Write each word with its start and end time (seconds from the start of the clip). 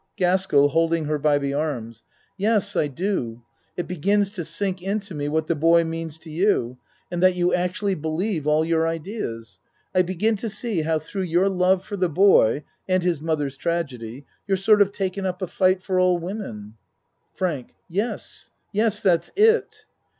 GASKELL 0.17 0.69
(Holding 0.69 1.05
her 1.05 1.19
by 1.19 1.37
the 1.37 1.53
arms.) 1.53 2.03
Yes, 2.35 2.75
I 2.75 2.87
do. 2.87 3.43
It 3.77 3.87
begins 3.87 4.31
to 4.31 4.43
sink 4.43 4.81
into 4.81 5.13
me 5.13 5.29
what 5.29 5.45
the 5.45 5.53
boy 5.53 5.83
means 5.83 6.17
to 6.17 6.31
you 6.31 6.79
and 7.11 7.21
that 7.21 7.35
you 7.35 7.53
actually 7.53 7.93
believe 7.93 8.47
all 8.47 8.65
your 8.65 8.87
ideas. 8.87 9.59
I 9.93 10.01
begin 10.01 10.35
to 10.37 10.49
see 10.49 10.81
how 10.81 10.97
through 10.97 11.25
your 11.29 11.49
love 11.49 11.85
for 11.85 11.97
the 11.97 12.09
boy 12.09 12.63
and 12.87 13.03
his 13.03 13.21
mother's 13.21 13.57
tragedy 13.57 14.25
you're 14.47 14.57
sort 14.57 14.81
of 14.81 14.91
taken 14.91 15.27
up 15.27 15.39
a 15.39 15.45
fight 15.45 15.83
for 15.83 15.99
all 15.99 16.17
women. 16.17 16.77
FRANK 17.35 17.75
Yes, 17.87 18.49
yes, 18.73 19.01
that's 19.01 19.31
it. 19.35 19.85